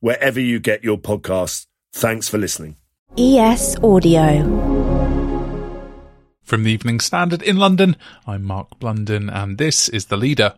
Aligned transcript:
wherever 0.00 0.40
you 0.40 0.58
get 0.58 0.82
your 0.82 0.98
podcasts. 0.98 1.66
Thanks 1.92 2.28
for 2.28 2.38
listening. 2.38 2.76
ES 3.16 3.76
Audio. 3.82 4.80
From 6.42 6.64
the 6.64 6.72
Evening 6.72 7.00
Standard 7.00 7.42
in 7.42 7.56
London, 7.56 7.96
I'm 8.26 8.42
Mark 8.42 8.78
Blunden, 8.78 9.30
and 9.30 9.56
this 9.56 9.88
is 9.88 10.06
The 10.06 10.16
Leader. 10.16 10.54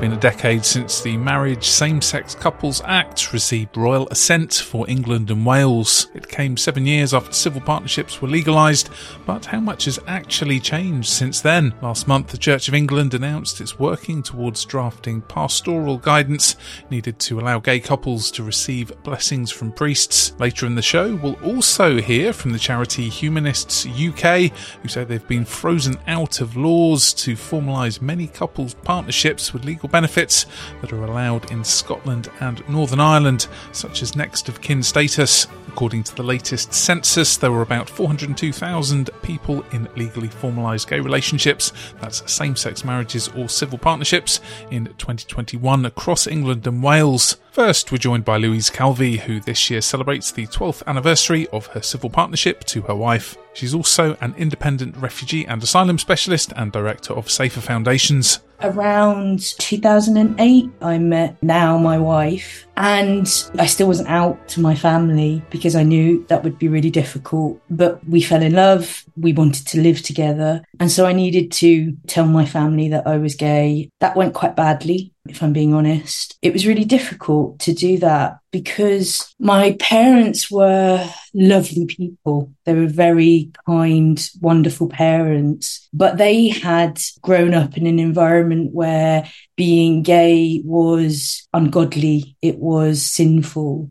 Been 0.00 0.12
a 0.14 0.16
decade 0.16 0.64
since 0.64 1.02
the 1.02 1.18
Marriage 1.18 1.66
Same 1.66 2.00
Sex 2.00 2.34
Couples 2.34 2.80
Act 2.86 3.34
received 3.34 3.76
royal 3.76 4.08
assent 4.08 4.54
for 4.54 4.88
England 4.88 5.30
and 5.30 5.44
Wales. 5.44 6.06
It 6.14 6.26
came 6.26 6.56
seven 6.56 6.86
years 6.86 7.12
after 7.12 7.34
civil 7.34 7.60
partnerships 7.60 8.22
were 8.22 8.28
legalised, 8.28 8.88
but 9.26 9.44
how 9.44 9.60
much 9.60 9.84
has 9.84 9.98
actually 10.06 10.58
changed 10.58 11.10
since 11.10 11.42
then? 11.42 11.74
Last 11.82 12.08
month, 12.08 12.28
the 12.28 12.38
Church 12.38 12.66
of 12.66 12.72
England 12.72 13.12
announced 13.12 13.60
it's 13.60 13.78
working 13.78 14.22
towards 14.22 14.64
drafting 14.64 15.20
pastoral 15.20 15.98
guidance 15.98 16.56
needed 16.90 17.18
to 17.18 17.38
allow 17.38 17.58
gay 17.58 17.78
couples 17.78 18.30
to 18.30 18.42
receive 18.42 18.90
blessings 19.02 19.50
from 19.50 19.70
priests. 19.70 20.32
Later 20.38 20.64
in 20.64 20.76
the 20.76 20.82
show, 20.82 21.14
we'll 21.16 21.34
also 21.44 22.00
hear 22.00 22.32
from 22.32 22.52
the 22.52 22.58
charity 22.58 23.10
Humanists 23.10 23.84
UK, 23.84 24.50
who 24.80 24.88
say 24.88 25.04
they've 25.04 25.28
been 25.28 25.44
frozen 25.44 25.98
out 26.06 26.40
of 26.40 26.56
laws 26.56 27.12
to 27.12 27.34
formalise 27.34 28.00
many 28.00 28.26
couples' 28.26 28.72
partnerships 28.72 29.52
with 29.52 29.66
legal 29.66 29.89
benefits 29.90 30.46
that 30.80 30.92
are 30.92 31.04
allowed 31.04 31.50
in 31.50 31.64
Scotland 31.64 32.30
and 32.40 32.66
Northern 32.68 33.00
Ireland, 33.00 33.48
such 33.72 34.02
as 34.02 34.16
next 34.16 34.48
of 34.48 34.60
kin 34.60 34.82
status. 34.82 35.46
According 35.68 36.02
to 36.04 36.16
the 36.16 36.22
latest 36.22 36.74
census, 36.74 37.36
there 37.36 37.52
were 37.52 37.62
about 37.62 37.88
402,000 37.88 39.10
people 39.22 39.64
in 39.72 39.88
legally 39.96 40.28
formalised 40.28 40.88
gay 40.88 41.00
relationships, 41.00 41.72
that's 42.00 42.30
same 42.30 42.56
sex 42.56 42.84
marriages 42.84 43.28
or 43.28 43.48
civil 43.48 43.78
partnerships, 43.78 44.40
in 44.70 44.86
2021 44.98 45.86
across 45.86 46.26
England 46.26 46.66
and 46.66 46.82
Wales. 46.82 47.36
First, 47.52 47.92
we're 47.92 47.98
joined 47.98 48.24
by 48.24 48.36
Louise 48.36 48.70
Calvey, 48.70 49.18
who 49.18 49.40
this 49.40 49.70
year 49.70 49.80
celebrates 49.80 50.30
the 50.30 50.46
12th 50.46 50.84
anniversary 50.86 51.46
of 51.48 51.66
her 51.68 51.82
civil 51.82 52.10
partnership 52.10 52.64
to 52.64 52.82
her 52.82 52.94
wife. 52.94 53.36
She's 53.54 53.74
also 53.74 54.16
an 54.20 54.34
independent 54.36 54.96
refugee 54.96 55.46
and 55.46 55.62
asylum 55.62 55.98
specialist 55.98 56.52
and 56.56 56.72
director 56.72 57.12
of 57.14 57.30
Safer 57.30 57.60
Foundations. 57.60 58.40
Around 58.62 59.40
2008, 59.58 60.70
I 60.82 60.98
met 60.98 61.42
now 61.42 61.78
my 61.78 61.98
wife, 61.98 62.66
and 62.80 63.28
I 63.58 63.66
still 63.66 63.88
wasn't 63.88 64.08
out 64.08 64.48
to 64.48 64.60
my 64.60 64.74
family 64.74 65.42
because 65.50 65.76
I 65.76 65.82
knew 65.82 66.24
that 66.28 66.42
would 66.42 66.58
be 66.58 66.66
really 66.66 66.88
difficult. 66.88 67.60
But 67.68 68.02
we 68.08 68.22
fell 68.22 68.42
in 68.42 68.54
love, 68.54 69.04
we 69.18 69.34
wanted 69.34 69.66
to 69.68 69.82
live 69.82 70.00
together, 70.00 70.64
and 70.80 70.90
so 70.90 71.04
I 71.04 71.12
needed 71.12 71.52
to 71.52 71.94
tell 72.06 72.26
my 72.26 72.46
family 72.46 72.88
that 72.88 73.06
I 73.06 73.18
was 73.18 73.34
gay. 73.34 73.90
That 74.00 74.16
went 74.16 74.32
quite 74.32 74.56
badly 74.56 75.12
if 75.28 75.42
I'm 75.42 75.52
being 75.52 75.74
honest. 75.74 76.38
It 76.42 76.52
was 76.52 76.66
really 76.66 76.84
difficult 76.84 77.58
to 77.60 77.72
do 77.74 77.98
that 77.98 78.38
because 78.50 79.34
my 79.38 79.76
parents 79.78 80.50
were 80.50 81.06
lovely 81.34 81.86
people. 81.86 82.52
They 82.64 82.74
were 82.74 82.86
very 82.86 83.50
kind, 83.66 84.30
wonderful 84.40 84.88
parents, 84.88 85.88
but 85.92 86.16
they 86.16 86.48
had 86.48 87.00
grown 87.20 87.54
up 87.54 87.76
in 87.76 87.86
an 87.86 87.98
environment 87.98 88.72
where 88.72 89.28
being 89.60 90.02
gay 90.02 90.62
was 90.64 91.46
ungodly, 91.52 92.34
it 92.40 92.56
was 92.56 93.04
sinful. 93.04 93.90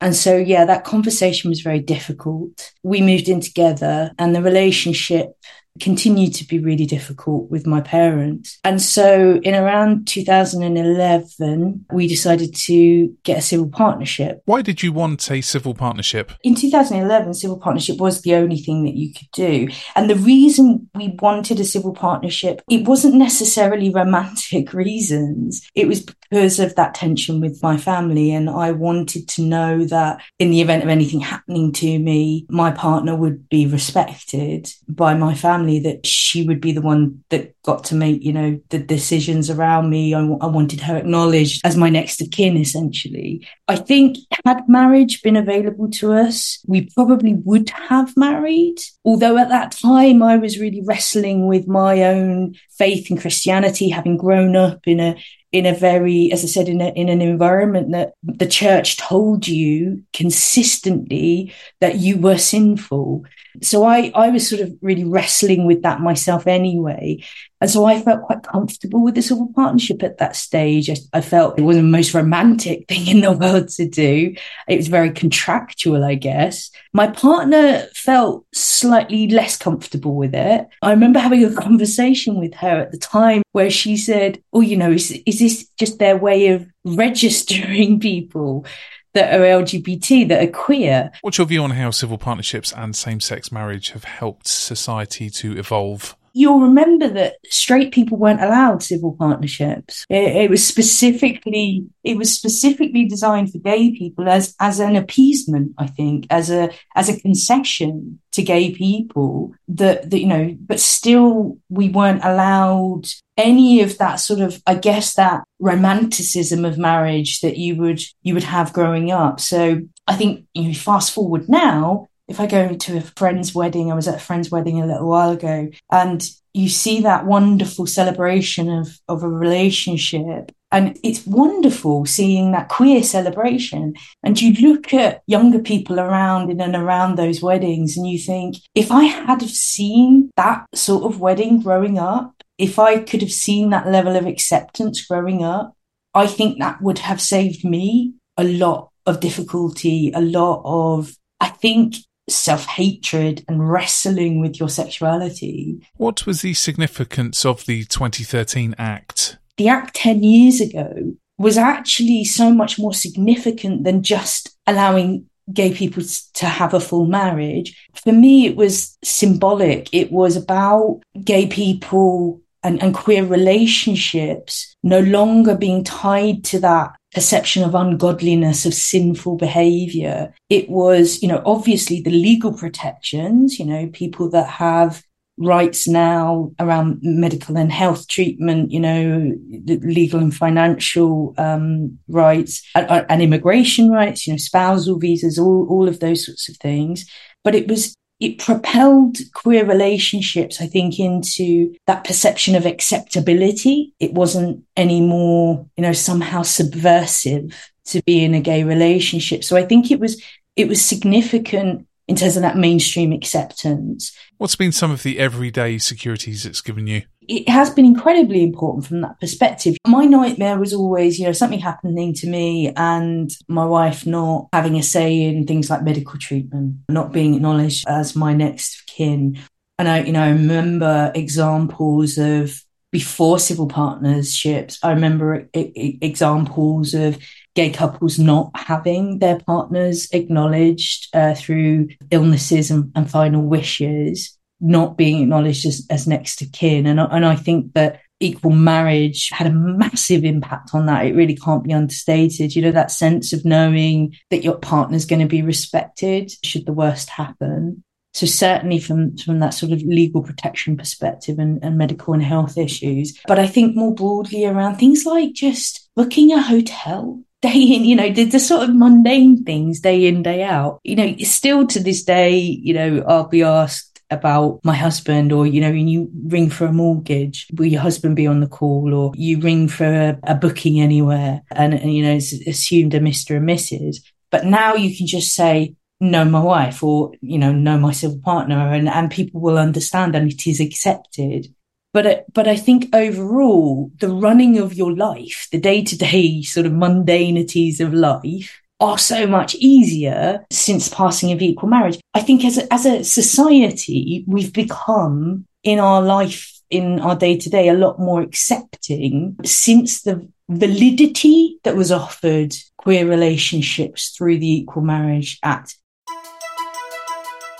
And 0.00 0.16
so, 0.16 0.38
yeah, 0.38 0.64
that 0.64 0.84
conversation 0.84 1.50
was 1.50 1.60
very 1.60 1.80
difficult. 1.80 2.72
We 2.82 3.02
moved 3.02 3.28
in 3.28 3.42
together 3.42 4.12
and 4.18 4.34
the 4.34 4.40
relationship 4.40 5.32
continued 5.80 6.34
to 6.34 6.44
be 6.44 6.58
really 6.58 6.86
difficult 6.86 7.50
with 7.50 7.66
my 7.66 7.80
parents. 7.80 8.58
And 8.64 8.80
so 8.80 9.40
in 9.42 9.54
around 9.54 10.06
2011, 10.06 11.86
we 11.92 12.06
decided 12.06 12.54
to 12.54 13.14
get 13.24 13.38
a 13.38 13.42
civil 13.42 13.68
partnership. 13.68 14.42
Why 14.44 14.62
did 14.62 14.82
you 14.82 14.92
want 14.92 15.30
a 15.30 15.40
civil 15.40 15.74
partnership? 15.74 16.32
In 16.42 16.54
2011, 16.54 17.34
civil 17.34 17.58
partnership 17.58 17.98
was 17.98 18.22
the 18.22 18.34
only 18.34 18.58
thing 18.58 18.84
that 18.84 18.94
you 18.94 19.12
could 19.12 19.30
do. 19.32 19.68
And 19.94 20.08
the 20.08 20.16
reason 20.16 20.88
we 20.94 21.16
wanted 21.20 21.60
a 21.60 21.64
civil 21.64 21.92
partnership, 21.92 22.62
it 22.70 22.86
wasn't 22.86 23.14
necessarily 23.14 23.90
romantic 23.90 24.72
reasons. 24.72 25.66
It 25.74 25.88
was 25.88 26.00
because 26.00 26.58
of 26.58 26.74
that 26.76 26.94
tension 26.94 27.40
with 27.40 27.62
my 27.62 27.76
family. 27.76 28.32
And 28.32 28.48
I 28.50 28.72
wanted 28.72 29.28
to 29.28 29.42
know 29.42 29.84
that 29.84 30.20
in 30.38 30.50
the 30.50 30.60
event 30.60 30.82
of 30.82 30.88
anything 30.88 31.20
happening 31.20 31.72
to 31.74 31.98
me, 31.98 32.46
my 32.48 32.70
partner 32.70 33.14
would 33.14 33.48
be 33.48 33.66
respected 33.66 34.70
by 34.88 35.14
my 35.14 35.34
family 35.34 35.65
family 35.66 35.80
that 35.80 36.06
she 36.06 36.46
would 36.46 36.60
be 36.60 36.72
the 36.72 36.82
one 36.82 37.22
that 37.30 37.54
got 37.62 37.84
to 37.84 37.94
make, 37.94 38.22
you 38.22 38.32
know, 38.32 38.60
the 38.70 38.78
decisions 38.78 39.50
around 39.50 39.90
me. 39.90 40.14
I, 40.14 40.20
I 40.20 40.46
wanted 40.46 40.80
her 40.80 40.96
acknowledged 40.96 41.60
as 41.64 41.76
my 41.76 41.88
next 41.88 42.20
of 42.20 42.30
kin, 42.30 42.56
essentially. 42.56 43.46
I 43.68 43.76
think 43.76 44.18
had 44.44 44.68
marriage 44.68 45.22
been 45.22 45.36
available 45.36 45.90
to 45.92 46.12
us, 46.12 46.58
we 46.66 46.88
probably 46.94 47.34
would 47.34 47.70
have 47.70 48.16
married. 48.16 48.76
Although 49.04 49.38
at 49.38 49.48
that 49.48 49.72
time 49.72 50.22
I 50.22 50.36
was 50.36 50.60
really 50.60 50.82
wrestling 50.84 51.46
with 51.46 51.66
my 51.66 52.04
own 52.04 52.54
faith 52.78 53.10
in 53.10 53.18
Christianity, 53.18 53.88
having 53.88 54.16
grown 54.16 54.56
up 54.56 54.80
in 54.86 55.00
a 55.00 55.16
in 55.52 55.64
a 55.64 55.74
very, 55.74 56.30
as 56.32 56.42
I 56.44 56.48
said, 56.48 56.68
in 56.68 56.80
a, 56.80 56.88
in 56.88 57.08
an 57.08 57.22
environment 57.22 57.92
that 57.92 58.14
the 58.22 58.46
church 58.46 58.96
told 58.96 59.46
you 59.46 60.02
consistently 60.12 61.52
that 61.80 61.96
you 61.96 62.18
were 62.18 62.38
sinful. 62.38 63.24
So 63.62 63.84
I, 63.84 64.10
I 64.14 64.28
was 64.30 64.48
sort 64.48 64.60
of 64.60 64.74
really 64.82 65.04
wrestling 65.04 65.66
with 65.66 65.82
that 65.82 66.00
myself 66.00 66.46
anyway. 66.46 67.22
And 67.60 67.70
so 67.70 67.86
I 67.86 68.00
felt 68.00 68.22
quite 68.22 68.42
comfortable 68.42 69.02
with 69.02 69.14
the 69.14 69.22
civil 69.22 69.50
partnership 69.54 70.02
at 70.02 70.18
that 70.18 70.36
stage. 70.36 70.90
I, 70.90 70.96
I, 71.14 71.20
felt 71.22 71.58
it 71.58 71.62
was 71.62 71.76
the 71.76 71.82
most 71.82 72.12
romantic 72.12 72.86
thing 72.88 73.06
in 73.06 73.20
the 73.22 73.32
world 73.32 73.68
to 73.70 73.88
do. 73.88 74.34
It 74.68 74.76
was 74.76 74.88
very 74.88 75.10
contractual, 75.10 76.04
I 76.04 76.16
guess. 76.16 76.70
My 76.92 77.06
partner 77.06 77.86
felt 77.94 78.44
slightly 78.54 79.28
less 79.28 79.56
comfortable 79.56 80.16
with 80.16 80.34
it. 80.34 80.66
I 80.82 80.90
remember 80.90 81.18
having 81.18 81.44
a 81.44 81.54
conversation 81.54 82.38
with 82.38 82.54
her 82.54 82.80
at 82.80 82.92
the 82.92 82.98
time 82.98 83.42
where 83.52 83.70
she 83.70 83.96
said, 83.96 84.42
Oh, 84.52 84.60
you 84.60 84.76
know, 84.76 84.92
is, 84.92 85.10
is 85.24 85.38
this 85.38 85.66
just 85.78 85.98
their 85.98 86.16
way 86.16 86.48
of 86.48 86.66
registering 86.84 88.00
people? 88.00 88.66
that 89.14 89.32
are 89.32 89.44
LGBT, 89.44 90.28
that 90.28 90.46
are 90.46 90.52
queer. 90.52 91.10
What's 91.22 91.38
your 91.38 91.46
view 91.46 91.62
on 91.62 91.70
how 91.70 91.90
civil 91.90 92.18
partnerships 92.18 92.70
and 92.70 92.94
same 92.94 93.20
sex 93.20 93.50
marriage 93.50 93.92
have 93.92 94.04
helped 94.04 94.46
society 94.46 95.30
to 95.30 95.56
evolve? 95.56 96.14
You'll 96.36 96.60
remember 96.60 97.08
that 97.08 97.36
straight 97.46 97.92
people 97.92 98.18
weren't 98.18 98.42
allowed 98.42 98.82
civil 98.82 99.16
partnerships. 99.18 100.04
It, 100.10 100.36
it, 100.36 100.50
was 100.50 100.64
specifically 100.64 101.86
it 102.04 102.18
was 102.18 102.30
specifically 102.30 103.06
designed 103.06 103.50
for 103.50 103.58
gay 103.58 103.90
people 103.96 104.28
as 104.28 104.54
as 104.60 104.78
an 104.78 104.96
appeasement, 104.96 105.72
I 105.78 105.86
think, 105.86 106.26
as 106.28 106.50
a 106.50 106.70
as 106.94 107.08
a 107.08 107.18
concession 107.18 108.20
to 108.32 108.42
gay 108.42 108.70
people 108.70 109.54
that, 109.68 110.10
that 110.10 110.20
you 110.20 110.26
know, 110.26 110.54
but 110.60 110.78
still 110.78 111.56
we 111.70 111.88
weren't 111.88 112.22
allowed 112.22 113.04
any 113.38 113.80
of 113.80 113.96
that 113.96 114.16
sort 114.16 114.40
of 114.40 114.62
I 114.66 114.74
guess 114.74 115.14
that 115.14 115.42
romanticism 115.58 116.66
of 116.66 116.76
marriage 116.76 117.40
that 117.40 117.56
you 117.56 117.76
would 117.76 118.02
you 118.22 118.34
would 118.34 118.44
have 118.44 118.74
growing 118.74 119.10
up. 119.10 119.40
So 119.40 119.80
I 120.06 120.16
think 120.16 120.44
you 120.52 120.64
know, 120.64 120.74
fast 120.74 121.14
forward 121.14 121.48
now 121.48 122.08
if 122.28 122.40
I 122.40 122.46
go 122.46 122.74
to 122.74 122.96
a 122.96 123.00
friend's 123.00 123.54
wedding, 123.54 123.90
I 123.90 123.94
was 123.94 124.08
at 124.08 124.16
a 124.16 124.20
friend's 124.20 124.50
wedding 124.50 124.80
a 124.80 124.86
little 124.86 125.08
while 125.08 125.30
ago, 125.30 125.70
and 125.90 126.28
you 126.54 126.68
see 126.68 127.02
that 127.02 127.26
wonderful 127.26 127.86
celebration 127.86 128.70
of, 128.70 128.98
of 129.08 129.22
a 129.22 129.28
relationship 129.28 130.52
And 130.72 130.98
it's 131.04 131.26
wonderful 131.26 132.06
seeing 132.06 132.52
that 132.52 132.68
queer 132.68 133.02
celebration. 133.02 133.94
And 134.22 134.40
you 134.40 134.52
look 134.68 134.92
at 134.92 135.22
younger 135.26 135.60
people 135.60 136.00
around 136.00 136.50
in 136.50 136.60
and 136.60 136.74
around 136.74 137.16
those 137.16 137.40
weddings 137.40 137.96
and 137.96 138.06
you 138.06 138.18
think, 138.18 138.56
if 138.74 138.90
I 138.90 139.04
had 139.04 139.42
seen 139.42 140.30
that 140.36 140.66
sort 140.74 141.04
of 141.04 141.20
wedding 141.20 141.62
growing 141.62 141.98
up, 141.98 142.34
if 142.58 142.78
I 142.78 142.98
could 142.98 143.22
have 143.22 143.32
seen 143.32 143.70
that 143.70 143.88
level 143.88 144.16
of 144.16 144.26
acceptance 144.26 145.06
growing 145.06 145.44
up, 145.44 145.74
I 146.14 146.26
think 146.26 146.58
that 146.58 146.82
would 146.82 146.98
have 146.98 147.20
saved 147.20 147.64
me 147.64 148.14
a 148.36 148.44
lot 148.44 148.90
of 149.04 149.20
difficulty, 149.20 150.10
a 150.14 150.20
lot 150.20 150.62
of, 150.64 151.16
I 151.40 151.48
think, 151.48 151.96
self 152.28 152.66
hatred 152.66 153.44
and 153.48 153.70
wrestling 153.70 154.40
with 154.40 154.58
your 154.58 154.68
sexuality. 154.68 155.86
What 155.96 156.26
was 156.26 156.42
the 156.42 156.54
significance 156.54 157.44
of 157.44 157.66
the 157.66 157.84
2013 157.84 158.74
Act? 158.78 159.38
The 159.56 159.68
Act 159.68 159.94
10 159.94 160.22
years 160.22 160.60
ago 160.60 161.14
was 161.38 161.58
actually 161.58 162.24
so 162.24 162.52
much 162.52 162.78
more 162.78 162.94
significant 162.94 163.84
than 163.84 164.02
just 164.02 164.56
allowing 164.66 165.26
gay 165.52 165.72
people 165.72 166.02
to 166.34 166.46
have 166.46 166.74
a 166.74 166.80
full 166.80 167.06
marriage. 167.06 167.88
For 167.94 168.12
me, 168.12 168.46
it 168.46 168.56
was 168.56 168.98
symbolic. 169.04 169.88
It 169.92 170.10
was 170.10 170.36
about 170.36 171.02
gay 171.22 171.46
people 171.46 172.40
and, 172.62 172.82
and 172.82 172.94
queer 172.94 173.24
relationships 173.24 174.74
no 174.82 175.00
longer 175.00 175.54
being 175.54 175.84
tied 175.84 176.42
to 176.44 176.58
that 176.60 176.95
perception 177.16 177.62
of 177.62 177.74
ungodliness, 177.74 178.66
of 178.66 178.74
sinful 178.74 179.36
behavior. 179.36 180.34
It 180.50 180.68
was, 180.68 181.22
you 181.22 181.28
know, 181.28 181.42
obviously 181.46 182.02
the 182.02 182.10
legal 182.10 182.52
protections, 182.52 183.58
you 183.58 183.64
know, 183.64 183.88
people 183.94 184.28
that 184.32 184.46
have 184.46 185.02
rights 185.38 185.88
now 185.88 186.52
around 186.60 186.98
medical 187.00 187.56
and 187.56 187.72
health 187.72 188.06
treatment, 188.08 188.70
you 188.70 188.80
know, 188.80 189.32
legal 189.64 190.20
and 190.20 190.36
financial 190.36 191.32
um, 191.38 191.98
rights 192.06 192.62
and, 192.74 193.06
and, 193.08 193.22
immigration 193.22 193.90
rights, 193.90 194.26
you 194.26 194.34
know, 194.34 194.36
spousal 194.36 194.98
visas, 194.98 195.38
all, 195.38 195.66
all 195.70 195.88
of 195.88 196.00
those 196.00 196.26
sorts 196.26 196.50
of 196.50 196.58
things. 196.58 197.10
But 197.42 197.54
it 197.54 197.66
was 197.66 197.96
it 198.18 198.38
propelled 198.38 199.18
queer 199.34 199.64
relationships, 199.64 200.60
I 200.60 200.66
think, 200.66 200.98
into 200.98 201.74
that 201.86 202.04
perception 202.04 202.54
of 202.54 202.64
acceptability. 202.64 203.94
It 204.00 204.14
wasn't 204.14 204.64
anymore, 204.76 205.66
you 205.76 205.82
know, 205.82 205.92
somehow 205.92 206.42
subversive 206.42 207.70
to 207.86 208.02
be 208.04 208.24
in 208.24 208.34
a 208.34 208.40
gay 208.40 208.64
relationship. 208.64 209.44
So 209.44 209.56
I 209.56 209.64
think 209.64 209.90
it 209.90 210.00
was 210.00 210.22
it 210.56 210.68
was 210.68 210.82
significant 210.82 211.86
in 212.08 212.16
terms 212.16 212.36
of 212.36 212.42
that 212.42 212.56
mainstream 212.56 213.12
acceptance. 213.12 214.16
What's 214.38 214.56
been 214.56 214.72
some 214.72 214.90
of 214.90 215.02
the 215.02 215.18
everyday 215.18 215.78
securities 215.78 216.46
it's 216.46 216.60
given 216.60 216.86
you? 216.86 217.02
It 217.28 217.48
has 217.48 217.70
been 217.70 217.84
incredibly 217.84 218.42
important 218.42 218.86
from 218.86 219.00
that 219.00 219.20
perspective. 219.20 219.76
My 219.86 220.04
nightmare 220.04 220.58
was 220.58 220.72
always, 220.72 221.18
you 221.18 221.26
know, 221.26 221.32
something 221.32 221.58
happening 221.58 222.14
to 222.14 222.28
me 222.28 222.72
and 222.76 223.30
my 223.48 223.64
wife 223.64 224.06
not 224.06 224.48
having 224.52 224.76
a 224.76 224.82
say 224.82 225.22
in 225.22 225.46
things 225.46 225.70
like 225.70 225.82
medical 225.82 226.18
treatment, 226.18 226.76
not 226.88 227.12
being 227.12 227.34
acknowledged 227.34 227.84
as 227.88 228.16
my 228.16 228.32
next 228.32 228.86
kin. 228.86 229.38
And 229.78 229.88
I, 229.88 230.02
you 230.02 230.12
know, 230.12 230.22
I 230.22 230.30
remember 230.30 231.12
examples 231.14 232.18
of 232.18 232.62
before 232.92 233.38
civil 233.38 233.66
partnerships. 233.66 234.78
I 234.82 234.92
remember 234.92 235.48
examples 235.52 236.94
of 236.94 237.18
gay 237.54 237.70
couples 237.70 238.18
not 238.18 238.50
having 238.54 239.18
their 239.18 239.40
partners 239.40 240.08
acknowledged 240.12 241.14
uh, 241.14 241.34
through 241.34 241.88
illnesses 242.10 242.70
and, 242.70 242.92
and 242.94 243.10
final 243.10 243.42
wishes 243.42 244.35
not 244.60 244.96
being 244.96 245.22
acknowledged 245.22 245.66
as, 245.66 245.86
as 245.90 246.06
next 246.06 246.36
to 246.36 246.46
kin. 246.46 246.86
And, 246.86 246.98
and 246.98 247.26
I 247.26 247.36
think 247.36 247.74
that 247.74 248.00
equal 248.20 248.52
marriage 248.52 249.28
had 249.30 249.46
a 249.46 249.52
massive 249.52 250.24
impact 250.24 250.70
on 250.72 250.86
that. 250.86 251.04
It 251.04 251.14
really 251.14 251.36
can't 251.36 251.64
be 251.64 251.72
understated. 251.72 252.56
You 252.56 252.62
know, 252.62 252.72
that 252.72 252.90
sense 252.90 253.32
of 253.32 253.44
knowing 253.44 254.14
that 254.30 254.44
your 254.44 254.56
partner's 254.56 255.04
going 255.04 255.20
to 255.20 255.26
be 255.26 255.42
respected 255.42 256.32
should 256.42 256.66
the 256.66 256.72
worst 256.72 257.10
happen. 257.10 257.84
So 258.14 258.24
certainly 258.24 258.78
from, 258.78 259.18
from 259.18 259.40
that 259.40 259.52
sort 259.52 259.72
of 259.72 259.82
legal 259.82 260.22
protection 260.22 260.78
perspective 260.78 261.38
and, 261.38 261.62
and 261.62 261.76
medical 261.76 262.14
and 262.14 262.22
health 262.22 262.56
issues. 262.56 263.20
But 263.26 263.38
I 263.38 263.46
think 263.46 263.76
more 263.76 263.94
broadly 263.94 264.46
around 264.46 264.76
things 264.76 265.04
like 265.04 265.34
just 265.34 265.90
booking 265.94 266.32
a 266.32 266.40
hotel 266.40 267.22
day 267.42 267.60
in, 267.60 267.84
you 267.84 267.94
know, 267.94 268.10
the, 268.10 268.24
the, 268.24 268.40
sort 268.40 268.66
of 268.66 268.74
mundane 268.74 269.44
things 269.44 269.80
day 269.80 270.06
in, 270.06 270.22
day 270.22 270.42
out. 270.42 270.80
You 270.82 270.96
know, 270.96 271.16
still 271.18 271.66
to 271.66 271.78
this 271.78 272.02
day, 272.04 272.38
you 272.38 272.72
know, 272.72 273.04
I'll 273.06 273.28
be 273.28 273.42
asked, 273.42 273.95
about 274.10 274.60
my 274.64 274.74
husband 274.74 275.32
or 275.32 275.46
you 275.46 275.60
know 275.60 275.70
when 275.70 275.88
you 275.88 276.10
ring 276.26 276.48
for 276.48 276.66
a 276.66 276.72
mortgage 276.72 277.46
will 277.54 277.66
your 277.66 277.80
husband 277.80 278.14
be 278.14 278.26
on 278.26 278.40
the 278.40 278.46
call 278.46 278.94
or 278.94 279.12
you 279.16 279.40
ring 279.40 279.66
for 279.66 279.84
a, 279.84 280.18
a 280.24 280.34
booking 280.34 280.80
anywhere 280.80 281.42
and, 281.50 281.74
and 281.74 281.92
you 281.92 282.04
know 282.04 282.12
it's 282.12 282.32
assumed 282.46 282.94
a 282.94 283.00
mr 283.00 283.36
and 283.36 283.48
mrs 283.48 283.96
but 284.30 284.44
now 284.44 284.74
you 284.74 284.96
can 284.96 285.06
just 285.06 285.34
say 285.34 285.74
know 286.00 286.24
my 286.24 286.40
wife 286.40 286.82
or 286.82 287.12
you 287.20 287.38
know 287.38 287.52
know 287.52 287.78
my 287.78 287.92
civil 287.92 288.18
partner 288.18 288.72
and 288.72 288.88
and 288.88 289.10
people 289.10 289.40
will 289.40 289.58
understand 289.58 290.14
and 290.14 290.30
it 290.30 290.46
is 290.46 290.60
accepted. 290.60 291.48
But 291.92 292.26
but 292.32 292.46
I 292.46 292.56
think 292.56 292.94
overall 292.94 293.90
the 293.98 294.08
running 294.08 294.58
of 294.58 294.74
your 294.74 294.94
life 294.94 295.48
the 295.50 295.58
day 295.58 295.82
to 295.82 295.96
day 295.96 296.42
sort 296.42 296.66
of 296.66 296.72
mundanities 296.72 297.80
of 297.80 297.94
life 297.94 298.60
are 298.80 298.98
so 298.98 299.26
much 299.26 299.54
easier 299.56 300.44
since 300.50 300.88
passing 300.88 301.32
of 301.32 301.40
equal 301.40 301.68
marriage. 301.68 301.98
I 302.14 302.20
think 302.20 302.44
as 302.44 302.58
a, 302.58 302.72
as 302.72 302.84
a 302.84 303.04
society, 303.04 304.24
we've 304.26 304.52
become 304.52 305.46
in 305.62 305.78
our 305.78 306.02
life, 306.02 306.52
in 306.70 307.00
our 307.00 307.16
day 307.16 307.36
to 307.38 307.50
day, 307.50 307.68
a 307.68 307.74
lot 307.74 307.98
more 307.98 308.20
accepting 308.20 309.36
since 309.44 310.02
the 310.02 310.28
validity 310.48 311.58
that 311.64 311.76
was 311.76 311.90
offered 311.90 312.54
queer 312.76 313.08
relationships 313.08 314.10
through 314.10 314.38
the 314.38 314.50
Equal 314.58 314.82
Marriage 314.82 315.38
Act. 315.42 315.76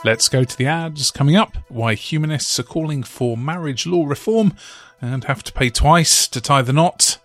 Let's 0.04 0.28
go 0.28 0.44
to 0.44 0.56
the 0.56 0.66
ads 0.66 1.10
coming 1.10 1.34
up. 1.34 1.56
Why 1.68 1.94
humanists 1.94 2.60
are 2.60 2.62
calling 2.62 3.02
for 3.02 3.36
marriage 3.36 3.86
law 3.86 4.06
reform 4.06 4.54
and 5.00 5.24
have 5.24 5.42
to 5.44 5.52
pay 5.52 5.70
twice 5.70 6.28
to 6.28 6.40
tie 6.40 6.62
the 6.62 6.72
knot. 6.72 7.18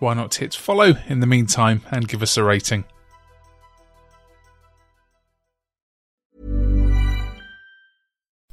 Why 0.00 0.12
not 0.12 0.34
hit 0.34 0.54
follow 0.54 0.94
in 1.06 1.20
the 1.20 1.26
meantime 1.26 1.82
and 1.90 2.08
give 2.08 2.22
us 2.22 2.36
a 2.36 2.44
rating? 2.44 2.84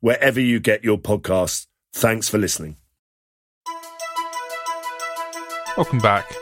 wherever 0.00 0.40
you 0.40 0.60
get 0.60 0.84
your 0.84 0.98
podcasts. 0.98 1.66
Thanks 1.92 2.28
for 2.28 2.38
listening. 2.38 2.76
Welcome 5.76 5.98
back. 5.98 6.34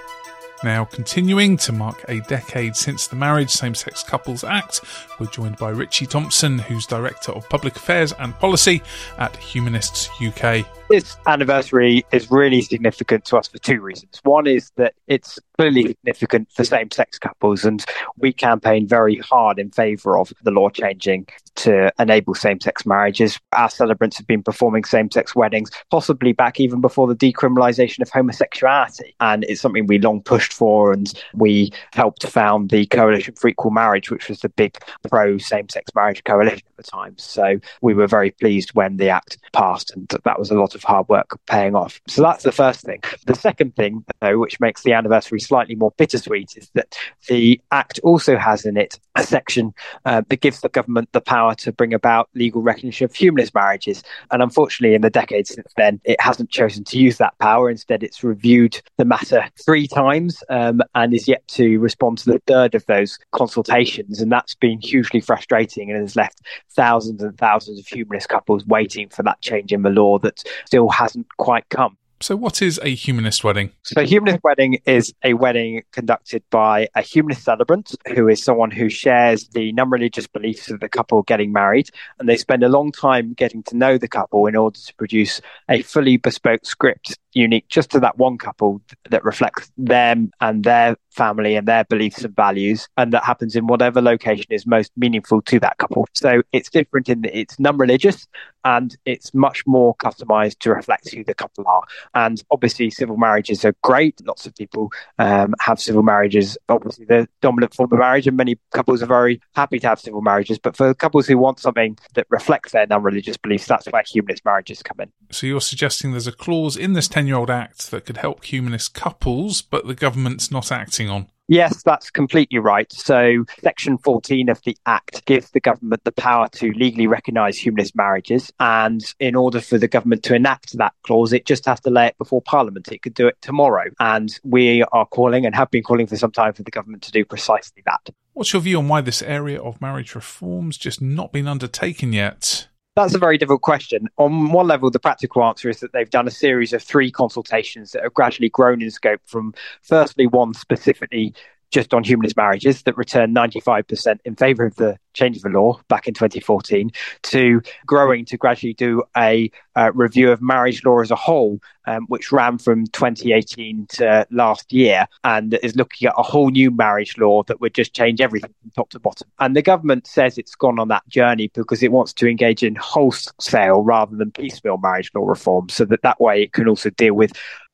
Now, 0.64 0.86
continuing 0.86 1.58
to 1.58 1.72
mark 1.72 2.02
a 2.08 2.20
decade 2.20 2.75
since 2.75 3.06
the 3.06 3.16
Marriage 3.16 3.50
Same 3.50 3.75
Sex 3.75 4.02
Couples 4.02 4.42
Act, 4.42 4.80
we're 5.20 5.26
joined 5.26 5.58
by 5.58 5.70
Richy 5.72 6.08
Thompson, 6.08 6.58
who's 6.58 6.86
Director 6.86 7.32
of 7.32 7.48
Public 7.50 7.76
Affairs 7.76 8.14
and 8.18 8.34
Policy 8.38 8.80
at 9.18 9.36
Humanists 9.36 10.08
UK. 10.20 10.66
This 10.88 11.18
anniversary 11.26 12.06
is 12.10 12.30
really 12.30 12.62
significant 12.62 13.26
to 13.26 13.36
us 13.36 13.48
for 13.48 13.58
two 13.58 13.82
reasons. 13.82 14.20
One 14.25 14.46
is 14.46 14.72
that 14.76 14.94
it's 15.06 15.38
clearly 15.58 15.88
significant 15.88 16.50
for 16.52 16.64
same 16.64 16.90
sex 16.90 17.18
couples. 17.18 17.64
And 17.64 17.84
we 18.18 18.32
campaign 18.32 18.86
very 18.86 19.16
hard 19.18 19.58
in 19.58 19.70
favour 19.70 20.18
of 20.18 20.32
the 20.42 20.50
law 20.50 20.68
changing 20.70 21.26
to 21.56 21.90
enable 21.98 22.34
same 22.34 22.60
sex 22.60 22.84
marriages. 22.84 23.38
Our 23.52 23.70
celebrants 23.70 24.18
have 24.18 24.26
been 24.26 24.42
performing 24.42 24.84
same 24.84 25.10
sex 25.10 25.34
weddings, 25.34 25.70
possibly 25.90 26.32
back 26.32 26.60
even 26.60 26.80
before 26.80 27.06
the 27.06 27.14
decriminalisation 27.14 28.00
of 28.00 28.10
homosexuality. 28.10 29.14
And 29.20 29.44
it's 29.44 29.60
something 29.60 29.86
we 29.86 29.98
long 29.98 30.22
pushed 30.22 30.52
for. 30.52 30.92
And 30.92 31.12
we 31.34 31.72
helped 31.92 32.26
found 32.26 32.70
the 32.70 32.86
Coalition 32.86 33.34
for 33.34 33.48
Equal 33.48 33.70
Marriage, 33.70 34.10
which 34.10 34.28
was 34.28 34.40
the 34.40 34.48
big 34.50 34.76
pro 35.08 35.38
same 35.38 35.68
sex 35.68 35.90
marriage 35.94 36.22
coalition 36.25 36.62
at 36.68 36.84
the 36.84 36.90
time. 36.90 37.14
So 37.18 37.58
we 37.80 37.94
were 37.94 38.06
very 38.06 38.30
pleased 38.32 38.70
when 38.75 38.96
the 38.96 39.08
act 39.08 39.38
passed. 39.52 39.90
And 39.94 40.08
that 40.25 40.38
was 40.38 40.50
a 40.50 40.54
lot 40.54 40.75
of 40.75 40.82
hard 40.82 41.08
work 41.08 41.38
paying 41.46 41.75
off. 41.75 42.00
So 42.06 42.22
that's 42.22 42.42
the 42.44 42.52
first 42.52 42.82
thing. 42.82 43.00
The 43.26 43.34
second 43.34 43.76
thing, 43.76 44.04
though, 44.20 44.38
which 44.38 44.60
makes 44.60 44.82
the 44.82 44.92
anniversary 44.92 45.40
slightly 45.46 45.74
more 45.74 45.92
bittersweet, 45.96 46.56
is 46.56 46.70
that 46.74 46.96
the 47.28 47.60
Act 47.70 47.98
also 48.02 48.36
has 48.36 48.64
in 48.64 48.76
it 48.76 48.98
a 49.16 49.22
section 49.22 49.74
uh, 50.04 50.22
that 50.28 50.40
gives 50.40 50.60
the 50.60 50.68
government 50.68 51.08
the 51.12 51.20
power 51.20 51.54
to 51.54 51.72
bring 51.72 51.94
about 51.94 52.28
legal 52.34 52.62
recognition 52.62 53.04
of 53.04 53.14
humanist 53.14 53.54
marriages. 53.54 54.02
And 54.30 54.42
unfortunately, 54.42 54.94
in 54.94 55.02
the 55.02 55.10
decades 55.10 55.54
since 55.54 55.72
then, 55.76 56.00
it 56.04 56.20
hasn't 56.20 56.50
chosen 56.50 56.84
to 56.84 56.98
use 56.98 57.18
that 57.18 57.38
power. 57.38 57.70
Instead, 57.70 58.02
it's 58.02 58.22
reviewed 58.22 58.80
the 58.98 59.04
matter 59.04 59.44
three 59.64 59.86
times 59.86 60.44
um, 60.50 60.82
and 60.94 61.14
is 61.14 61.26
yet 61.26 61.46
to 61.48 61.78
respond 61.78 62.18
to 62.18 62.32
the 62.32 62.42
third 62.46 62.74
of 62.74 62.84
those 62.86 63.18
consultations. 63.32 64.20
And 64.20 64.30
that's 64.30 64.54
been 64.54 64.80
hugely 64.80 65.20
frustrating 65.20 65.90
and 65.90 66.00
has 66.00 66.16
left 66.16 66.42
thousands 66.70 67.22
and 67.22 67.36
thousands 67.38 67.78
of 67.78 67.86
humanist 67.86 68.28
couples 68.28 68.66
waiting 68.66 69.08
for 69.08 69.22
that 69.22 69.40
change 69.40 69.72
in 69.72 69.82
the 69.82 69.90
law 69.90 70.18
that 70.18 70.42
still 70.66 70.88
hasn't 70.90 71.26
quite 71.38 71.68
come. 71.70 71.96
So, 72.20 72.35
what 72.35 72.62
is 72.62 72.80
a 72.82 72.94
humanist 72.94 73.44
wedding? 73.44 73.73
So, 73.82 74.00
a 74.00 74.04
humanist 74.04 74.42
wedding 74.42 74.78
is 74.87 75.12
a 75.23 75.35
wedding 75.35 75.82
conducted 75.92 76.42
by 76.50 76.88
a 76.94 77.02
humanist 77.02 77.44
celebrant 77.44 77.94
who 78.14 78.28
is 78.28 78.42
someone 78.42 78.70
who 78.70 78.88
shares 78.88 79.49
the 79.49 79.73
non 79.73 79.90
religious 79.90 80.26
beliefs 80.26 80.70
of 80.70 80.80
the 80.80 80.88
couple 80.88 81.23
getting 81.23 81.52
married. 81.52 81.90
And 82.18 82.28
they 82.28 82.38
spend 82.38 82.62
a 82.62 82.70
long 82.70 82.90
time 82.90 83.35
getting 83.35 83.62
to 83.64 83.76
know 83.76 83.99
the 83.99 84.08
couple 84.08 84.46
in 84.46 84.56
order 84.56 84.78
to 84.78 84.94
produce 84.94 85.42
a 85.68 85.82
fully 85.82 86.16
bespoke 86.16 86.64
script 86.64 87.18
unique 87.36 87.68
just 87.68 87.90
to 87.90 88.00
that 88.00 88.18
one 88.18 88.38
couple 88.38 88.80
that 89.10 89.24
reflects 89.24 89.70
them 89.76 90.30
and 90.40 90.64
their 90.64 90.96
family 91.10 91.54
and 91.54 91.68
their 91.68 91.84
beliefs 91.84 92.24
and 92.24 92.34
values. 92.34 92.88
And 92.96 93.12
that 93.12 93.24
happens 93.24 93.54
in 93.54 93.66
whatever 93.66 94.00
location 94.00 94.46
is 94.50 94.66
most 94.66 94.92
meaningful 94.96 95.42
to 95.42 95.60
that 95.60 95.78
couple. 95.78 96.06
So, 96.14 96.42
it's 96.52 96.70
different 96.70 97.08
in 97.08 97.22
that 97.22 97.38
it's 97.38 97.58
non 97.60 97.76
religious 97.76 98.26
and 98.64 98.96
it's 99.04 99.32
much 99.32 99.64
more 99.64 99.94
customized 99.96 100.58
to 100.58 100.74
reflect 100.74 101.14
who 101.14 101.22
the 101.22 101.34
couple 101.34 101.64
are. 101.68 101.82
And 102.14 102.42
obviously, 102.50 102.90
civil 102.90 103.16
marriages 103.16 103.64
are 103.64 103.74
great. 103.82 104.20
Lots 104.26 104.46
of 104.46 104.56
people 104.56 104.90
um, 105.18 105.54
have 105.60 105.80
civil 105.80 106.02
marriages, 106.02 106.58
obviously, 106.68 107.04
the 107.04 107.28
dominant 107.40 107.74
form 107.74 107.92
of 107.92 107.98
marriage, 108.00 108.26
and 108.26 108.36
many 108.36 108.58
couples 108.72 109.02
are 109.02 109.06
very 109.06 109.40
happy 109.54 109.78
to 109.78 109.86
have 109.86 110.00
civil 110.00 110.20
marriages. 110.20 110.58
But 110.58 110.76
for 110.76 110.92
couples 110.94 111.26
who 111.28 111.38
want 111.38 111.60
something 111.60 111.96
that 112.14 112.26
reflects 112.28 112.72
their 112.72 112.86
non 112.86 113.02
religious 113.02 113.36
beliefs, 113.36 113.66
that's 113.66 113.86
where 113.86 114.02
humanist 114.04 114.44
marriages 114.44 114.82
come 114.82 114.98
in. 115.00 115.12
So 115.30 115.46
you're 115.46 115.60
suggesting 115.60 116.10
there's 116.10 116.26
a 116.26 116.32
clause 116.32 116.76
in 116.76 116.94
this 116.94 117.08
10 117.08 117.25
year 117.26 117.37
old 117.37 117.50
act 117.50 117.90
that 117.90 118.06
could 118.06 118.18
help 118.18 118.45
humanist 118.45 118.95
couples, 118.95 119.62
but 119.62 119.87
the 119.87 119.95
government's 119.95 120.50
not 120.50 120.73
acting 120.73 121.09
on? 121.09 121.28
Yes, 121.49 121.83
that's 121.85 122.11
completely 122.11 122.59
right. 122.59 122.90
So, 122.92 123.45
Section 123.62 123.99
14 123.99 124.49
of 124.49 124.61
the 124.64 124.76
Act 124.87 125.25
gives 125.26 125.50
the 125.50 125.61
government 125.61 126.02
the 126.02 126.11
power 126.11 126.49
to 126.54 126.73
legally 126.73 127.06
recognise 127.06 127.56
humanist 127.56 127.95
marriages. 127.95 128.52
And 128.59 129.00
in 129.21 129.37
order 129.37 129.61
for 129.61 129.78
the 129.78 129.87
government 129.87 130.25
to 130.25 130.35
enact 130.35 130.76
that 130.78 130.95
clause, 131.04 131.33
it 131.33 131.47
just 131.47 131.64
has 131.66 131.78
to 131.80 131.90
lay 131.90 132.06
it 132.06 132.18
before 132.18 132.42
Parliament. 132.42 132.90
It 132.90 133.02
could 133.02 133.14
do 133.14 133.28
it 133.28 133.37
tomorrow. 133.42 133.85
And 134.00 134.37
we 134.42 134.83
are 134.90 135.06
calling 135.06 135.47
and 135.47 135.54
have 135.54 135.71
been 135.71 135.85
calling 135.85 136.09
for 136.09 136.16
some 136.16 136.33
time 136.33 136.52
for 136.52 136.64
the 136.64 136.73
government 136.73 137.04
to 137.04 137.12
do 137.12 137.25
precisely 137.25 137.83
that. 137.87 138.11
What's 138.33 138.52
your 138.52 138.62
view 138.62 138.78
on 138.78 138.88
why 138.88 139.00
this 139.00 139.23
area 139.23 139.61
of 139.61 139.80
marriage 139.80 140.16
reform's 140.16 140.76
just 140.76 141.00
not 141.00 141.33
been 141.33 141.47
undertaken 141.47 142.12
yet? 142.12 142.66
That's 142.96 143.14
a 143.14 143.18
very 143.18 143.36
difficult 143.36 143.60
question. 143.60 144.08
On 144.16 144.52
one 144.52 144.66
level, 144.66 144.90
the 144.90 144.98
practical 144.98 145.44
answer 145.44 145.68
is 145.68 145.80
that 145.80 145.92
they've 145.92 146.08
done 146.08 146.26
a 146.26 146.30
series 146.30 146.72
of 146.72 146.82
three 146.82 147.10
consultations 147.10 147.92
that 147.92 148.02
have 148.02 148.14
gradually 148.14 148.48
grown 148.48 148.80
in 148.80 148.90
scope 148.90 149.20
from 149.26 149.52
firstly 149.82 150.26
one 150.26 150.54
specifically 150.54 151.34
just 151.70 151.92
on 151.92 152.04
humanist 152.04 152.37
marriages 152.37 152.82
that 152.82 152.96
returned 152.96 153.35
95% 153.35 154.18
in 154.25 154.37
favour 154.37 154.66
of 154.66 154.76
the 154.76 154.99
change 155.14 155.37
of 155.37 155.42
the 155.42 155.49
law 155.49 155.78
back 155.88 156.06
in 156.06 156.14
2014 156.14 156.90
to 157.23 157.61
growing 157.87 158.25
to 158.25 158.37
gradually 158.37 158.75
do 158.75 159.02
a 159.16 159.50
uh, 159.75 159.90
review 159.94 160.30
of 160.30 160.40
marriage 160.40 160.85
law 160.85 161.00
as 161.00 161.11
a 161.11 161.16
whole, 161.16 161.58
um, 161.87 162.04
which 162.08 162.30
ran 162.32 162.58
from 162.58 162.87
2018 162.88 163.87
to 163.88 164.26
last 164.30 164.73
year 164.73 165.06
and 165.25 165.54
is 165.62 165.76
looking 165.76 166.06
at 166.06 166.14
a 166.16 166.23
whole 166.23 166.50
new 166.50 166.70
marriage 166.70 167.16
law 167.18 167.42
that 167.44 167.61
would 167.61 167.75
just 167.75 167.94
change 167.94 168.20
everything 168.20 168.54
from 168.61 168.70
top 168.70 168.90
to 168.90 169.00
bottom. 169.00 169.28
And 169.38 169.56
the 169.56 169.62
government 169.62 170.06
says 170.06 170.38
it's 170.38 170.54
gone 170.54 170.78
on 170.78 170.88
that 170.88 171.08
journey 171.08 171.50
because 171.54 171.82
it 171.82 171.92
wants 171.92 172.12
to 172.14 172.28
engage 172.28 172.62
in 172.62 172.76
wholesale 172.76 173.82
rather 173.82 174.16
than 174.16 174.30
piecemeal 174.30 174.78
marriage 174.78 175.11
law 175.14 175.26
reform 175.26 175.68
so 175.68 175.85
that 175.87 176.02
that 176.02 176.20
way 176.20 176.42
it 176.42 176.52
can 176.52 176.68
also 176.68 176.90
deal 176.90 177.14
with 177.14 177.32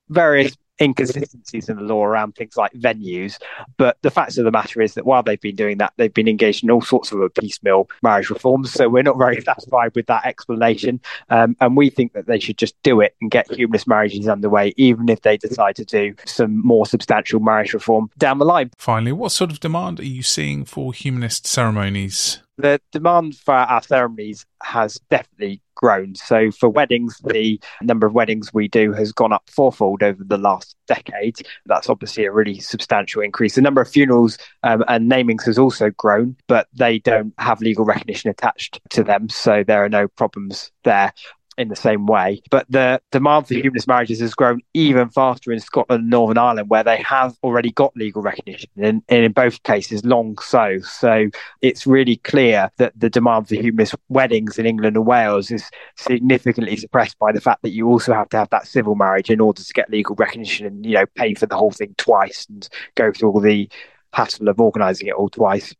various 0.09 0.57
inconsistencies 0.83 1.69
in 1.69 1.77
the 1.77 1.83
law 1.83 2.05
around 2.05 2.35
things 2.35 2.57
like 2.57 2.73
venues. 2.73 3.39
But 3.77 3.99
the 4.03 4.11
fact 4.11 4.37
of 4.39 4.45
the 4.45 4.51
matter 4.51 4.81
is 4.81 4.95
that 4.95 5.07
while 5.07 5.23
they've 5.23 5.41
been 5.41 5.57
doing 5.57 5.79
that, 5.79 5.93
they've 5.97 6.12
been 6.12 6.29
engaged 6.29 6.65
in 6.65 6.71
all 6.71 6.83
sorts 6.83 7.12
of 7.12 7.35
piecemeal 7.35 7.89
marriage 8.03 8.31
reforms. 8.31 8.73
So 8.73 8.89
we're 8.89 9.03
not 9.03 9.19
very 9.19 9.41
satisfied 9.43 9.95
with 9.95 10.07
that 10.07 10.27
explanation. 10.27 11.01
Um, 11.31 11.57
and 11.61 11.77
we 11.77 11.91
think 11.91 12.12
that 12.12 12.27
they 12.27 12.39
should 12.39 12.59
just 12.59 12.81
do 12.83 13.01
it 13.01 13.15
and 13.21 13.31
get 13.31 13.51
humanist 13.51 13.87
marriages 13.87 14.29
underway, 14.29 14.75
even 14.77 15.09
if 15.09 15.23
they 15.23 15.37
decide 15.37 15.77
to 15.77 15.85
do 15.85 16.15
some 16.27 16.65
more 16.65 16.87
substantial 16.87 17.41
marriage 17.41 17.73
reform 17.73 18.11
down 18.19 18.39
the 18.39 18.45
line. 18.45 18.71
Finally, 18.77 19.12
what 19.12 19.33
sort 19.33 19.51
of 19.51 19.61
demand 19.61 20.01
are 20.01 20.05
you 20.05 20.23
seeing 20.23 20.65
for 20.65 20.93
humanist 20.93 21.47
ceremonies? 21.47 22.41
The 22.62 22.81
demand 22.92 23.37
for 23.37 23.54
our 23.54 23.83
ceremonies 23.83 24.47
has 24.62 24.99
definitely 25.11 25.61
grown. 25.75 26.14
So 26.14 26.50
for 26.52 26.69
weddings, 26.69 27.19
the 27.25 27.61
number 27.83 28.07
of 28.07 28.14
weddings 28.14 28.54
we 28.54 28.69
do 28.69 28.92
has 28.92 29.11
gone 29.12 29.33
up 29.33 29.50
fourfold 29.50 30.02
over 30.02 30.23
the 30.23 30.38
last 30.38 30.76
decade. 30.87 31.38
That's 31.66 31.90
obviously 31.90 32.25
a 32.25 32.33
really 32.33 32.61
substantial 32.61 33.21
increase. 33.21 33.57
The 33.57 33.62
number 33.62 33.81
of 33.81 33.90
funerals 33.90 34.38
um, 34.62 34.85
and 34.87 35.11
namings 35.11 35.45
has 35.45 35.59
also 35.59 35.90
grown, 35.90 36.37
but 36.47 36.69
they 36.73 37.00
don't 37.00 37.35
have 37.38 37.61
legal 37.61 37.85
recognition 37.85 38.31
attached 38.31 38.81
to 38.90 39.02
them. 39.02 39.28
So 39.28 39.64
there 39.66 39.85
are 39.85 39.88
no 39.88 40.07
problems 40.07 40.71
there 40.85 41.12
in 41.59 41.69
the 41.69 41.77
same 41.77 42.07
way. 42.07 42.41
But 42.51 42.67
the 42.71 43.01
demand 43.11 43.47
for 43.47 43.55
humanist 43.55 43.87
marriages 43.87 44.21
has 44.21 44.35
grown 44.35 44.61
even 44.75 45.11
faster 45.11 45.53
in 45.53 45.61
Scotland 45.61 46.03
and 46.03 46.11
Northern 46.11 46.39
Ireland, 46.39 46.71
where 46.71 46.85
they 46.85 46.99
have 46.99 47.37
already 47.43 47.71
got 47.73 47.97
legal 47.97 48.23
recognition, 48.23 48.71
and, 48.77 49.03
and 49.09 49.25
in 49.25 49.33
both 49.33 49.63
cases, 49.63 50.05
long 50.05 50.39
so. 50.39 50.79
So 50.81 51.29
it's 51.61 51.87
really 51.87 52.17
clear 52.17 52.71
that 52.79 52.93
the 52.99 53.11
demand 53.11 53.49
for 53.49 53.55
humanist 53.55 53.95
weddings 54.09 54.59
in 54.59 54.67
England 54.67 54.97
and 54.97 55.07
Wales 55.07 55.51
is 55.51 55.71
significantly 55.97 56.77
suppressed 56.77 57.19
by 57.19 57.33
the 57.33 57.41
fact 57.41 57.63
that 57.63 57.71
you 57.71 57.89
also 57.89 58.13
have 58.15 58.29
to 58.31 58.39
have 58.39 58.51
that 58.51 58.67
civil 58.67 58.95
marriage 58.95 59.31
in 59.31 59.41
order 59.41 59.63
to 59.63 59.73
get 59.73 59.91
legal 59.91 60.15
recognition 60.17 60.67
and, 60.67 60.87
you 60.87 60.95
know, 60.95 61.07
pay 61.15 61.35
for 61.35 61.47
the 61.47 61.57
whole 61.57 61.71
thing 61.71 61.95
twice 61.99 62.47
and 62.49 62.69
go 62.95 63.13
through 63.13 63.31
all 63.31 63.41
the 63.41 63.69
hassle 64.13 64.49
of 64.49 64.61
organising 64.61 65.09
it 65.09 65.15
all 65.15 65.29
twice. 65.29 65.75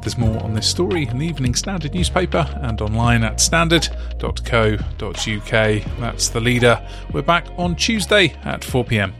There's 0.00 0.18
more 0.18 0.42
on 0.42 0.54
this 0.54 0.68
story 0.68 1.06
in 1.08 1.18
the 1.18 1.26
Evening 1.26 1.54
Standard 1.54 1.92
newspaper 1.94 2.46
and 2.62 2.80
online 2.80 3.24
at 3.24 3.40
standard.co.uk. 3.40 4.80
That's 6.00 6.28
the 6.28 6.40
leader. 6.40 6.88
We're 7.12 7.22
back 7.22 7.48
on 7.56 7.76
Tuesday 7.76 8.34
at 8.44 8.62
4 8.64 8.84
pm. 8.84 9.14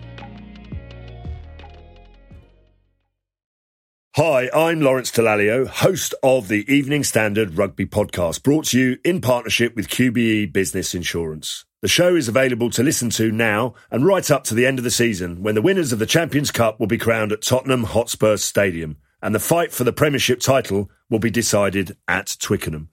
Hi, 4.17 4.51
I'm 4.53 4.81
Lawrence 4.81 5.13
Dallaglio, 5.13 5.69
host 5.69 6.13
of 6.25 6.49
the 6.49 6.65
Evening 6.73 7.05
Standard 7.05 7.57
Rugby 7.57 7.87
Podcast, 7.87 8.43
brought 8.43 8.67
to 8.67 8.81
you 8.81 8.99
in 9.05 9.21
partnership 9.21 9.77
with 9.77 9.89
QBE 9.89 10.53
Business 10.53 10.93
Insurance. 10.95 11.65
The 11.83 11.89
show 11.89 12.17
is 12.17 12.27
available 12.27 12.71
to 12.71 12.83
listen 12.83 13.11
to 13.11 13.31
now 13.31 13.75
and 13.93 14.05
right 14.05 14.29
up 14.29 14.43
to 14.45 14.55
the 14.55 14.67
end 14.67 14.79
of 14.79 14.85
the 14.85 14.91
season 14.91 15.45
when 15.45 15.55
the 15.55 15.63
winners 15.63 15.93
of 15.93 16.01
the 16.01 16.07
Champions 16.07 16.51
Cup 16.51 16.81
will 16.81 16.89
be 16.89 16.99
crowned 16.99 17.31
at 17.31 17.43
Tottenham 17.43 17.85
Hotspur 17.85 18.37
Stadium 18.39 18.97
and 19.23 19.35
the 19.35 19.41
fight 19.41 19.73
for 19.73 19.85
the 19.85 19.93
Premiership 19.93 20.41
title 20.41 20.91
will 21.11 21.19
be 21.19 21.31
decided 21.31 21.97
at 22.07 22.37
Twickenham. 22.41 22.91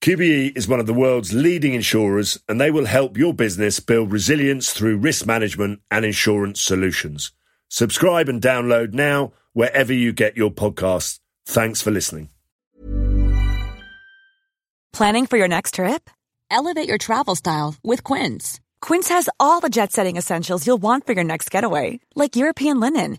QBE 0.00 0.56
is 0.56 0.68
one 0.68 0.78
of 0.78 0.86
the 0.86 0.94
world's 0.94 1.32
leading 1.32 1.74
insurers, 1.74 2.38
and 2.48 2.60
they 2.60 2.70
will 2.70 2.86
help 2.86 3.16
your 3.16 3.34
business 3.34 3.80
build 3.80 4.12
resilience 4.12 4.72
through 4.72 4.98
risk 4.98 5.26
management 5.26 5.80
and 5.90 6.04
insurance 6.04 6.60
solutions. 6.62 7.32
Subscribe 7.68 8.28
and 8.28 8.40
download 8.40 8.92
now 8.92 9.32
wherever 9.52 9.92
you 9.92 10.12
get 10.12 10.36
your 10.36 10.50
podcasts. 10.50 11.18
Thanks 11.46 11.82
for 11.82 11.90
listening. 11.90 12.28
Planning 14.92 15.26
for 15.26 15.36
your 15.36 15.48
next 15.48 15.74
trip? 15.74 16.08
Elevate 16.50 16.88
your 16.88 16.98
travel 16.98 17.34
style 17.34 17.74
with 17.82 18.04
Quince. 18.04 18.60
Quince 18.80 19.08
has 19.08 19.28
all 19.40 19.60
the 19.60 19.68
jet 19.68 19.92
setting 19.92 20.16
essentials 20.16 20.66
you'll 20.66 20.78
want 20.78 21.06
for 21.06 21.12
your 21.12 21.24
next 21.24 21.50
getaway, 21.50 22.00
like 22.14 22.36
European 22.36 22.78
linen 22.78 23.18